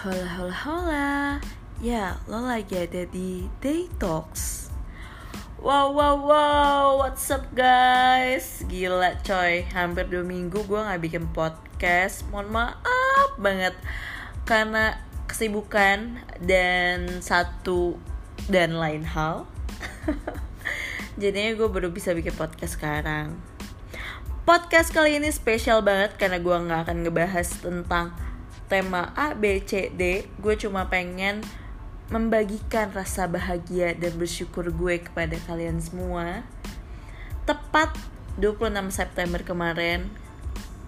Hola 0.00 0.24
hola 0.32 0.56
hola. 0.64 1.12
Ya 1.76 2.16
lo 2.24 2.40
lagi 2.40 2.72
ada 2.72 3.04
di 3.04 3.52
Day 3.60 3.84
Talks. 4.00 4.72
Wow 5.60 5.92
wow 5.92 6.16
wow. 6.16 6.86
What's 7.04 7.28
up 7.28 7.44
guys? 7.52 8.64
Gila 8.64 9.20
coy. 9.20 9.60
Hampir 9.68 10.08
dua 10.08 10.24
minggu 10.24 10.64
gue 10.64 10.80
gak 10.80 11.04
bikin 11.04 11.28
podcast. 11.36 12.24
Mohon 12.32 12.48
maaf 12.48 13.30
banget. 13.36 13.76
Karena 14.48 14.96
kesibukan 15.28 16.24
Dan 16.40 17.20
satu 17.20 18.00
Dan 18.48 18.80
lain 18.80 19.04
hal. 19.04 19.44
Jadinya 21.20 21.52
gue 21.60 21.68
baru 21.68 21.92
bisa 21.92 22.16
bikin 22.16 22.32
podcast 22.40 22.80
sekarang. 22.80 23.36
Podcast 24.48 24.96
kali 24.96 25.20
ini 25.20 25.28
spesial 25.28 25.84
banget 25.84 26.16
Karena 26.16 26.40
gue 26.40 26.56
gak 26.56 26.88
akan 26.88 27.04
ngebahas 27.04 27.48
tentang 27.60 28.29
tema 28.70 29.10
A, 29.18 29.34
B, 29.34 29.58
C, 29.66 29.90
D, 29.90 30.30
gue 30.38 30.54
cuma 30.54 30.86
pengen 30.86 31.42
membagikan 32.08 32.94
rasa 32.94 33.26
bahagia 33.26 33.98
dan 33.98 34.14
bersyukur 34.14 34.70
gue 34.70 35.02
kepada 35.02 35.34
kalian 35.50 35.82
semua. 35.82 36.46
Tepat 37.42 37.90
26 38.38 38.94
September 38.94 39.42
kemarin, 39.42 40.06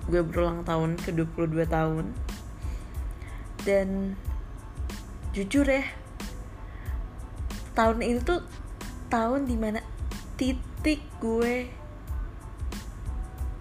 gue 0.07 0.23
berulang 0.23 0.63
tahun 0.63 0.95
ke 0.95 1.11
22 1.11 1.67
tahun. 1.67 2.15
Dan 3.67 4.15
jujur 5.35 5.67
ya, 5.67 5.83
tahun 7.75 7.99
ini 7.99 8.23
tuh 8.23 8.47
tahun 9.11 9.51
di 9.51 9.59
mana 9.59 9.83
titik 10.39 11.03
gue 11.19 11.67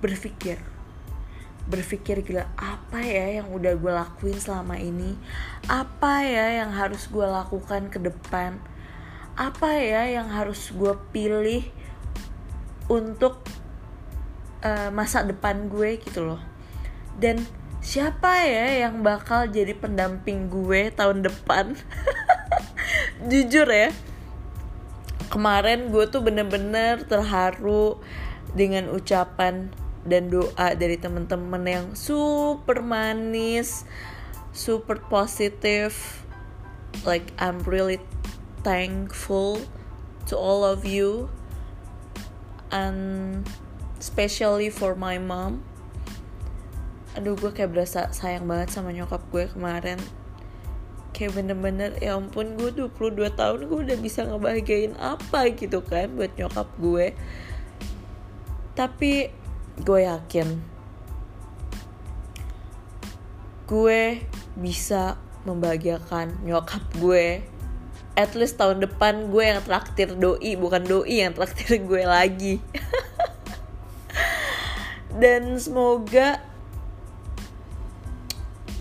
berpikir 0.02 0.71
berpikir 1.70 2.26
gila 2.26 2.50
apa 2.58 3.02
ya 3.02 3.42
yang 3.42 3.54
udah 3.54 3.74
gue 3.78 3.94
lakuin 3.94 4.38
selama 4.38 4.78
ini? 4.78 5.18
Apa 5.70 6.26
ya 6.26 6.64
yang 6.64 6.72
harus 6.74 7.06
gue 7.10 7.24
lakukan 7.24 7.92
ke 7.94 8.02
depan? 8.02 8.58
Apa 9.38 9.78
ya 9.78 10.10
yang 10.10 10.28
harus 10.30 10.74
gue 10.74 10.94
pilih 11.14 11.66
untuk 12.92 13.42
uh, 14.66 14.90
masa 14.90 15.22
depan 15.26 15.70
gue 15.70 16.02
gitu 16.02 16.26
loh. 16.26 16.42
Dan 17.18 17.46
siapa 17.82 18.46
ya 18.46 18.88
yang 18.88 19.06
bakal 19.06 19.50
jadi 19.50 19.78
pendamping 19.78 20.50
gue 20.50 20.90
tahun 20.94 21.26
depan? 21.26 21.78
Jujur 23.30 23.70
ya 23.70 23.94
kemarin 25.32 25.96
gue 25.96 26.06
tuh 26.12 26.20
bener-bener 26.20 27.08
terharu 27.08 28.04
dengan 28.52 28.92
ucapan 28.92 29.72
dan 30.06 30.34
doa 30.34 30.74
dari 30.74 30.98
teman-teman 30.98 31.64
yang 31.66 31.86
super 31.94 32.82
manis, 32.82 33.86
super 34.52 34.98
positif. 34.98 36.24
Like 37.06 37.32
I'm 37.38 37.62
really 37.64 38.02
thankful 38.66 39.62
to 40.28 40.34
all 40.38 40.66
of 40.66 40.84
you 40.86 41.30
and 42.74 43.42
especially 44.02 44.70
for 44.74 44.98
my 44.98 45.22
mom. 45.22 45.62
Aduh 47.12 47.36
gue 47.36 47.52
kayak 47.52 47.76
berasa 47.76 48.08
sayang 48.16 48.48
banget 48.48 48.72
sama 48.72 48.96
nyokap 48.96 49.20
gue 49.36 49.44
kemarin 49.52 50.00
Kayak 51.12 51.44
bener-bener 51.44 51.92
ya 52.00 52.16
ampun 52.16 52.56
gue 52.56 52.72
22 52.72 53.36
tahun 53.36 53.68
gue 53.68 53.80
udah 53.84 53.98
bisa 54.00 54.24
ngebahagiain 54.24 54.96
apa 54.96 55.52
gitu 55.52 55.84
kan 55.84 56.08
buat 56.16 56.32
nyokap 56.40 56.72
gue 56.80 57.12
Tapi 58.80 59.41
gue 59.80 60.00
yakin 60.04 60.72
gue 63.72 64.20
bisa 64.60 65.16
membahagiakan 65.48 66.44
nyokap 66.44 66.84
gue. 67.00 67.40
At 68.20 68.36
least 68.36 68.60
tahun 68.60 68.84
depan 68.84 69.32
gue 69.32 69.44
yang 69.48 69.64
traktir 69.64 70.12
doi 70.20 70.60
bukan 70.60 70.84
doi 70.84 71.24
yang 71.24 71.32
traktir 71.32 71.80
gue 71.80 72.04
lagi. 72.04 72.60
Dan 75.22 75.56
semoga 75.56 76.44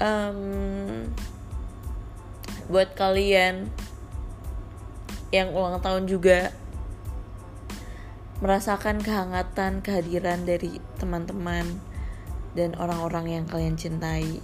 um, 0.02 1.06
buat 2.66 2.90
kalian 2.98 3.70
yang 5.30 5.54
ulang 5.54 5.78
tahun 5.78 6.10
juga 6.10 6.50
merasakan 8.40 9.04
kehangatan 9.04 9.84
kehadiran 9.84 10.48
dari 10.48 10.80
teman-teman 10.96 11.68
dan 12.56 12.72
orang-orang 12.80 13.40
yang 13.40 13.44
kalian 13.44 13.76
cintai. 13.76 14.40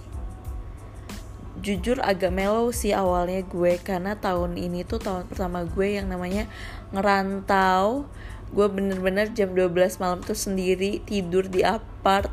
Jujur 1.57 1.97
agak 2.05 2.29
mellow 2.29 2.69
sih 2.69 2.93
awalnya 2.93 3.41
gue 3.41 3.81
karena 3.81 4.13
tahun 4.13 4.61
ini 4.61 4.85
tuh 4.85 5.01
tahun 5.01 5.25
pertama 5.25 5.65
gue 5.65 5.97
yang 5.97 6.05
namanya 6.05 6.45
ngerantau. 6.93 8.05
Gue 8.53 8.69
bener-bener 8.69 9.33
jam 9.33 9.51
12 9.51 9.97
malam 9.99 10.21
tuh 10.21 10.37
sendiri 10.37 11.01
tidur 11.01 11.49
di 11.49 11.65
apart. 11.65 12.29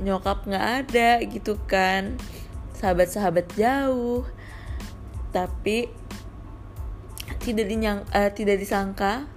Nyokap 0.00 0.48
gak 0.48 0.88
ada 0.88 1.20
gitu 1.28 1.60
kan. 1.68 2.16
Sahabat-sahabat 2.80 3.52
jauh. 3.54 4.24
Tapi 5.36 5.92
tidak 7.44 7.68
dinyang 7.68 8.08
uh, 8.16 8.32
tidak 8.32 8.56
disangka 8.56 9.28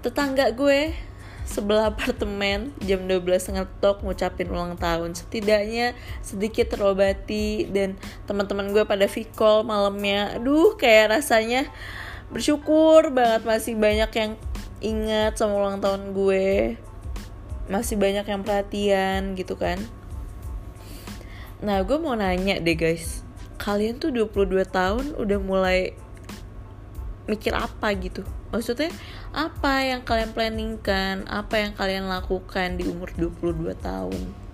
tetangga 0.00 0.52
gue 0.56 0.96
sebelah 1.50 1.90
apartemen 1.90 2.70
jam 2.78 3.10
12 3.10 3.26
ngetok 3.58 4.06
ngucapin 4.06 4.48
ulang 4.48 4.78
tahun. 4.78 5.18
Setidaknya 5.18 5.98
sedikit 6.22 6.70
terobati 6.70 7.66
dan 7.66 7.98
teman-teman 8.30 8.70
gue 8.70 8.86
pada 8.86 9.10
vicol 9.10 9.66
malamnya. 9.66 10.38
Aduh 10.38 10.78
kayak 10.78 11.20
rasanya 11.20 11.66
bersyukur 12.30 13.10
banget. 13.10 13.42
Masih 13.42 13.74
banyak 13.74 14.10
yang 14.14 14.32
ingat 14.78 15.36
sama 15.36 15.58
ulang 15.58 15.82
tahun 15.82 16.14
gue. 16.14 16.78
Masih 17.66 17.98
banyak 17.98 18.26
yang 18.26 18.42
perhatian 18.46 19.34
gitu 19.34 19.58
kan. 19.58 19.82
Nah 21.60 21.82
gue 21.82 21.98
mau 21.98 22.14
nanya 22.14 22.62
deh 22.62 22.78
guys. 22.78 23.26
Kalian 23.60 24.00
tuh 24.00 24.08
22 24.08 24.64
tahun 24.70 25.18
udah 25.20 25.38
mulai 25.42 25.92
mikir 27.30 27.54
apa 27.54 27.94
gitu. 27.94 28.26
Maksudnya 28.50 28.90
apa 29.30 29.86
yang 29.86 30.02
kalian 30.02 30.34
planningkan? 30.34 31.30
Apa 31.30 31.62
yang 31.62 31.72
kalian 31.78 32.10
lakukan 32.10 32.74
di 32.74 32.90
umur 32.90 33.14
22 33.14 33.78
tahun? 33.78 34.50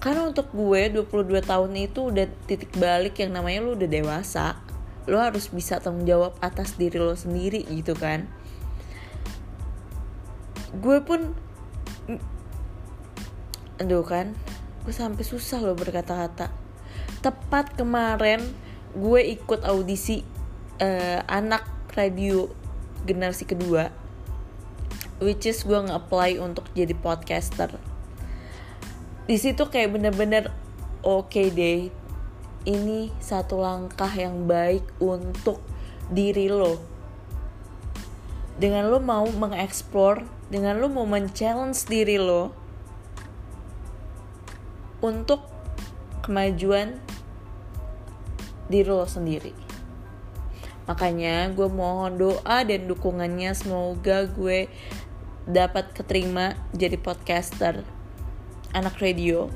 Karena 0.00 0.30
untuk 0.30 0.48
gue 0.56 0.88
22 0.96 1.44
tahun 1.44 1.70
itu 1.76 2.08
udah 2.08 2.26
titik 2.48 2.72
balik 2.80 3.20
yang 3.20 3.36
namanya 3.36 3.66
lu 3.66 3.76
udah 3.76 3.90
dewasa. 3.90 4.56
Lo 5.04 5.20
harus 5.20 5.52
bisa 5.52 5.76
tanggung 5.76 6.08
jawab 6.08 6.38
atas 6.40 6.78
diri 6.78 6.96
lo 6.96 7.12
sendiri 7.12 7.66
gitu 7.68 7.92
kan. 7.92 8.24
Gue 10.78 11.02
pun 11.04 11.36
aduh 13.80 14.04
kan 14.04 14.36
gue 14.84 14.94
sampai 14.94 15.20
susah 15.20 15.60
lo 15.60 15.76
berkata-kata. 15.76 16.48
Tepat 17.20 17.76
kemarin 17.76 18.40
gue 18.96 19.20
ikut 19.36 19.68
audisi 19.68 20.24
uh, 20.80 21.20
anak 21.28 21.68
radio 21.94 22.48
generasi 23.04 23.44
kedua 23.44 23.92
which 25.20 25.44
is 25.44 25.62
gue 25.68 25.76
nge-apply 25.76 26.40
untuk 26.40 26.64
jadi 26.72 26.96
podcaster. 26.96 27.76
Di 29.28 29.36
situ 29.36 29.68
kayak 29.68 29.92
bener-bener 29.94 30.48
oke 31.04 31.28
okay 31.28 31.52
deh 31.52 31.92
ini 32.64 33.12
satu 33.20 33.60
langkah 33.60 34.08
yang 34.08 34.48
baik 34.48 34.82
untuk 34.96 35.60
diri 36.08 36.48
lo. 36.48 36.80
Dengan 38.56 38.88
lo 38.88 38.96
mau 39.00 39.28
mengeksplor 39.28 40.24
dengan 40.48 40.80
lo 40.80 40.88
mau 40.88 41.04
men-challenge 41.04 41.84
diri 41.86 42.16
lo 42.16 42.56
untuk 45.04 45.44
kemajuan 46.24 47.00
diri 48.68 48.88
lo 48.88 49.04
sendiri 49.08 49.69
Makanya 50.90 51.54
gue 51.54 51.70
mohon 51.70 52.18
doa 52.18 52.66
dan 52.66 52.90
dukungannya 52.90 53.54
semoga 53.54 54.26
gue 54.26 54.66
dapat 55.46 55.94
keterima 55.94 56.58
jadi 56.74 56.98
podcaster 56.98 57.86
anak 58.74 58.98
radio. 58.98 59.46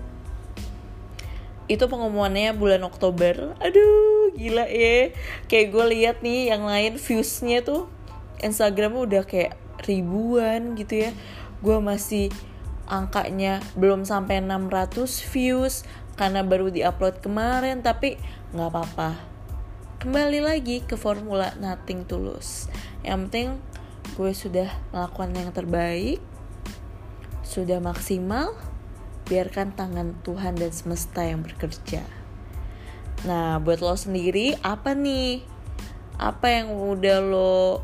Itu 1.66 1.90
pengumumannya 1.90 2.54
bulan 2.54 2.86
Oktober. 2.86 3.58
Aduh, 3.58 4.31
gila 4.38 4.70
ya. 4.70 5.10
Kayak 5.50 5.75
gue 5.75 5.84
lihat 5.98 6.16
nih 6.22 6.54
yang 6.54 6.70
lain 6.70 7.02
viewsnya 7.02 7.66
tuh 7.66 7.90
Instagramnya 8.38 9.02
udah 9.02 9.22
kayak 9.26 9.58
ribuan 9.90 10.78
gitu 10.78 11.08
ya. 11.08 11.10
Gue 11.66 11.82
masih 11.82 12.30
angkanya 12.87 13.58
belum 13.75 14.06
sampai 14.06 14.38
600 14.38 15.02
views 15.34 15.82
karena 16.14 16.46
baru 16.46 16.70
diupload 16.70 17.19
kemarin 17.25 17.82
tapi 17.82 18.20
nggak 18.54 18.70
apa-apa 18.70 19.33
kembali 20.04 20.44
lagi 20.44 20.84
ke 20.84 21.00
formula 21.00 21.56
nothing 21.64 22.04
tulus 22.04 22.68
yang 23.00 23.24
penting 23.24 23.56
gue 24.20 24.36
sudah 24.36 24.68
melakukan 24.92 25.32
yang 25.32 25.48
terbaik 25.48 26.20
sudah 27.40 27.80
maksimal 27.80 28.52
biarkan 29.24 29.72
tangan 29.72 30.12
Tuhan 30.20 30.60
dan 30.60 30.68
semesta 30.68 31.24
yang 31.24 31.40
bekerja. 31.40 32.04
Nah 33.24 33.56
buat 33.56 33.80
lo 33.80 33.96
sendiri 33.96 34.60
apa 34.60 34.92
nih? 34.92 35.40
Apa 36.20 36.52
yang 36.52 36.76
udah 36.76 37.18
lo 37.24 37.80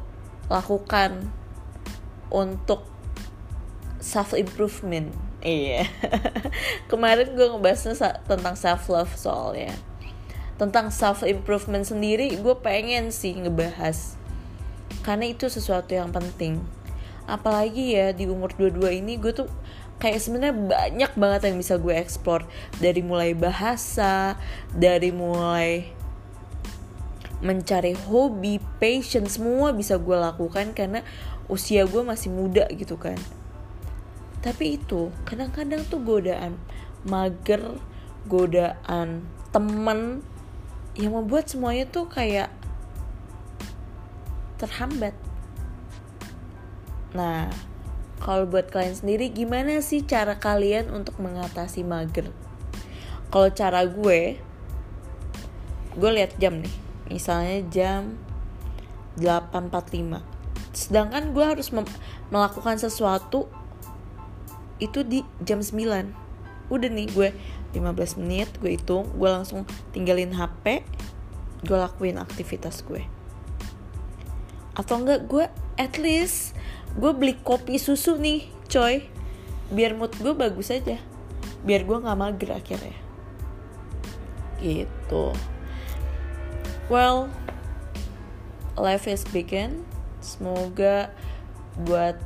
lakukan 0.53 1.25
untuk 2.29 2.85
self 3.97 4.37
improvement 4.37 5.09
iya. 5.41 5.89
Kemarin 6.93 7.33
gue 7.33 7.49
ngebahasnya 7.49 7.97
tentang 8.29 8.61
self 8.61 8.93
love 8.93 9.17
soalnya 9.17 9.73
tentang 10.61 10.93
self 10.93 11.25
improvement 11.25 11.89
sendiri 11.89 12.37
gue 12.37 12.53
pengen 12.61 13.09
sih 13.09 13.33
ngebahas. 13.33 14.21
Karena 15.01 15.33
itu 15.33 15.49
sesuatu 15.49 15.97
yang 15.97 16.13
penting. 16.13 16.61
Apalagi 17.25 17.97
ya 17.97 18.13
di 18.13 18.29
umur 18.29 18.53
22 18.53 19.01
ini 19.01 19.17
gue 19.17 19.33
tuh 19.33 19.49
kayak 19.97 20.21
sebenarnya 20.21 20.53
banyak 20.53 21.13
banget 21.17 21.41
yang 21.49 21.57
bisa 21.57 21.81
gue 21.81 21.97
explore. 21.97 22.45
Dari 22.77 23.01
mulai 23.01 23.33
bahasa 23.33 24.37
dari 24.77 25.09
mulai 25.09 25.97
mencari 27.41 27.97
hobi 27.97 28.61
passion 28.77 29.25
semua 29.25 29.73
bisa 29.73 29.97
gue 29.97 30.13
lakukan 30.13 30.77
karena 30.77 31.01
usia 31.49 31.89
gue 31.89 32.05
masih 32.05 32.29
muda 32.29 32.69
gitu 32.69 33.01
kan. 33.01 33.17
Tapi 34.45 34.77
itu 34.77 35.09
kadang-kadang 35.25 35.89
tuh 35.89 36.05
godaan 36.05 36.61
mager 37.09 37.81
godaan 38.29 39.25
temen 39.57 40.21
yang 40.99 41.15
membuat 41.15 41.47
semuanya 41.47 41.87
tuh 41.87 42.11
kayak 42.11 42.51
terhambat. 44.59 45.15
Nah, 47.15 47.51
kalau 48.21 48.45
buat 48.45 48.69
kalian 48.69 48.95
sendiri 48.95 49.33
gimana 49.33 49.81
sih 49.81 50.05
cara 50.05 50.37
kalian 50.37 50.93
untuk 50.93 51.17
mengatasi 51.19 51.83
mager? 51.83 52.29
Kalau 53.31 53.49
cara 53.55 53.87
gue, 53.87 54.37
gue 55.97 56.11
lihat 56.11 56.37
jam 56.37 56.61
nih. 56.61 56.75
Misalnya 57.11 57.65
jam 57.73 58.21
8.45. 59.19 60.23
Sedangkan 60.71 61.35
gue 61.35 61.43
harus 61.43 61.73
melakukan 62.31 62.77
sesuatu 62.79 63.51
itu 64.79 65.03
di 65.03 65.27
jam 65.43 65.65
9. 65.65 66.71
Udah 66.71 66.91
nih 66.91 67.09
gue 67.11 67.29
15 67.73 68.21
menit 68.23 68.51
gue 68.59 68.75
hitung 68.75 69.07
gue 69.15 69.31
langsung 69.31 69.63
tinggalin 69.95 70.35
HP 70.35 70.83
gue 71.65 71.77
lakuin 71.77 72.17
aktivitas 72.17 72.81
gue. 72.89 73.05
Atau 74.73 75.05
enggak 75.05 75.29
gue 75.29 75.45
at 75.77 76.01
least 76.01 76.57
gue 76.97 77.13
beli 77.13 77.37
kopi 77.37 77.77
susu 77.77 78.17
nih 78.17 78.49
coy. 78.71 79.05
Biar 79.71 79.95
mood 79.95 80.17
gue 80.19 80.33
bagus 80.33 80.73
aja. 80.73 80.97
Biar 81.63 81.85
gue 81.85 81.97
nggak 82.01 82.19
mager 82.19 82.51
akhirnya. 82.57 82.97
Gitu. 84.61 85.25
Well 86.89 87.29
life 88.81 89.05
is 89.05 89.29
begin 89.29 89.85
semoga 90.25 91.13
buat 91.85 92.17